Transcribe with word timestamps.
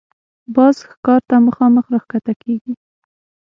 باز 0.55 0.75
ښکار 0.89 1.21
ته 1.29 1.35
مخامخ 1.47 1.85
راښکته 1.93 2.33
کېږي 2.41 2.73